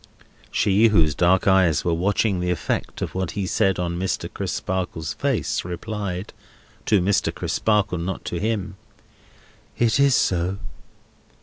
She, 0.49 0.87
whose 0.87 1.13
dark 1.13 1.47
eyes 1.47 1.85
were 1.85 1.93
watching 1.93 2.39
the 2.39 2.49
effect 2.49 3.03
of 3.03 3.13
what 3.13 3.33
he 3.37 3.45
said 3.45 3.77
on 3.77 3.99
Mr. 3.99 4.33
Crisparkle's 4.33 5.13
face, 5.13 5.63
replied—to 5.63 7.01
Mr. 7.01 7.31
Crisparkle, 7.31 7.99
not 7.99 8.25
to 8.25 8.39
him: 8.39 8.77
"It 9.77 9.99
is 9.99 10.15
so." 10.15 10.57